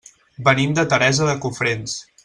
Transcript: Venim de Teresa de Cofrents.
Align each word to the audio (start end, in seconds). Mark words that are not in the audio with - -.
Venim 0.47 0.73
de 0.79 0.85
Teresa 0.95 1.29
de 1.31 1.37
Cofrents. 1.47 1.99